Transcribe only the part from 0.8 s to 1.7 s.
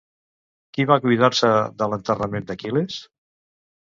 va cuidar-se